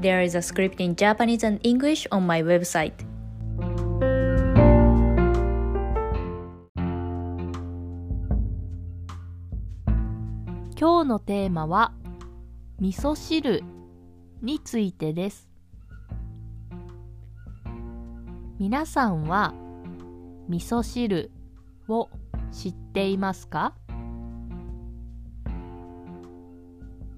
[0.00, 2.92] There is a script in Japanese and English on my website.
[10.78, 11.92] 今日のテーマは
[12.78, 13.64] 味噌汁
[14.40, 15.48] についてです
[18.60, 19.52] 皆さんは
[20.48, 21.32] 味噌汁
[21.88, 22.08] を
[22.52, 23.74] 知っていますか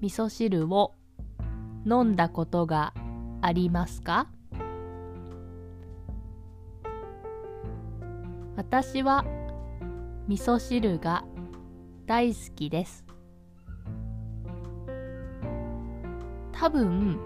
[0.01, 0.95] 味噌汁を
[1.85, 2.93] 飲んだことが
[3.41, 4.27] ありますか？
[8.55, 9.25] 私は
[10.27, 11.23] 味噌汁が
[12.05, 13.05] 大好きです。
[16.51, 17.17] 多分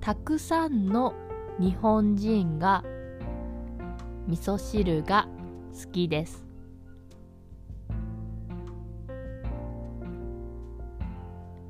[0.00, 1.12] たくさんの
[1.58, 2.82] 日本人が
[4.26, 5.28] 味噌汁が
[5.74, 6.46] 好きです。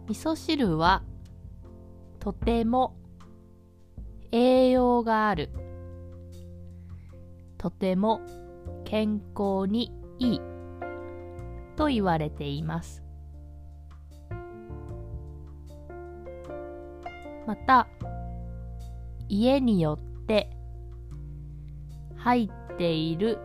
[0.06, 1.02] 味噌汁は
[2.26, 2.96] とても
[4.32, 5.48] 栄養がある。
[7.56, 8.20] とても
[8.84, 10.40] 健康にいい。
[11.76, 13.04] と言われています。
[17.46, 17.86] また
[19.28, 20.50] 家によって
[22.16, 23.38] 入っている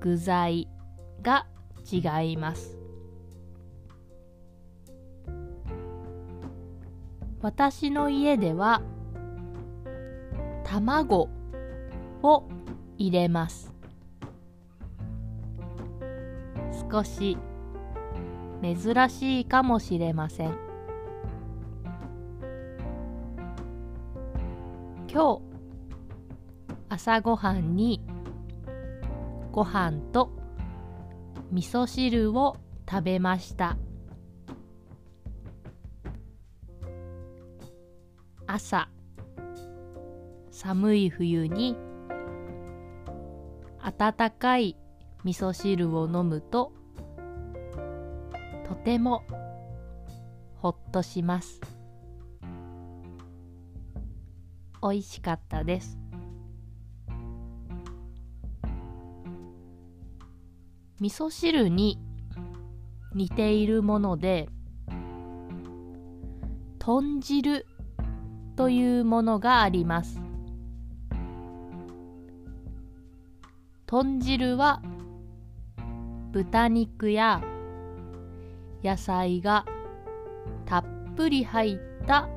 [0.00, 0.66] 具材
[1.20, 1.46] が
[1.92, 2.83] 違います。
[7.44, 8.80] 私の家では
[10.64, 11.28] 卵
[12.22, 12.48] を
[12.96, 13.70] 入れます。
[16.90, 17.36] 少し
[18.62, 20.56] 珍しいかもしれません。
[25.12, 25.42] 今日
[26.88, 28.00] 朝ごはんに
[29.52, 30.30] ご飯と
[31.52, 32.56] 味噌汁を
[32.90, 33.76] 食べました。
[38.54, 38.88] 朝。
[40.52, 41.76] 寒い冬に
[43.80, 44.76] 温かい
[45.24, 46.72] 味噌汁を飲むと
[48.64, 49.24] とても
[50.54, 51.60] ほっとします。
[54.80, 55.98] 美味しかったです。
[61.00, 61.98] 味噌汁に
[63.16, 64.48] 似ているもので
[66.78, 67.66] 豚汁
[68.56, 70.20] というものがあります。
[73.86, 74.82] 豚汁は
[76.32, 77.42] 豚肉や
[78.82, 79.64] 野菜が
[80.66, 80.84] たっ
[81.16, 82.28] ぷり入った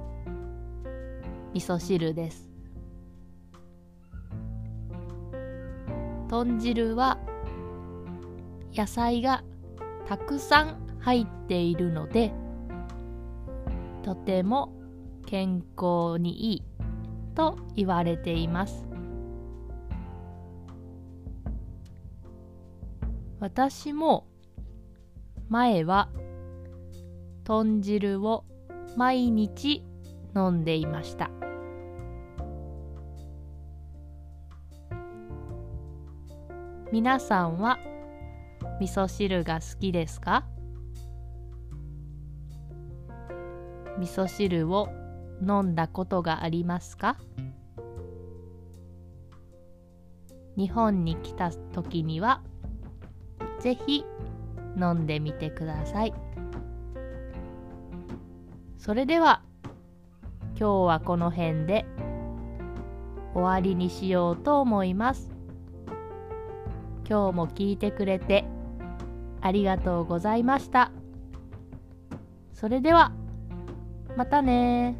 [1.53, 2.47] 味噌汁です。
[6.29, 7.17] 豚汁は
[8.73, 9.43] 野菜が
[10.07, 12.31] たくさん入っているので
[14.03, 14.76] とても
[15.27, 16.63] 健康にいい
[17.35, 18.87] と言われています。
[23.39, 24.25] 私も
[25.49, 26.09] 前は
[27.43, 28.45] 豚汁を
[28.95, 29.85] 毎日
[30.35, 31.29] 飲んでいました。
[36.91, 37.77] 皆さんは
[38.79, 40.45] 味噌汁が好きですか？
[43.99, 44.87] 味噌汁を
[45.41, 47.17] 飲んだことがありますか？
[50.55, 52.41] 日本に来た時には
[53.59, 54.05] ぜひ
[54.79, 56.13] 飲んでみてください。
[58.77, 59.41] それでは
[60.57, 61.85] 今日はこの辺で
[63.33, 65.29] 終わりにしようと思います。
[67.07, 68.45] 今日も聞いてくれて
[69.41, 70.91] ありがとうございました。
[72.53, 73.11] それでは
[74.15, 74.97] またね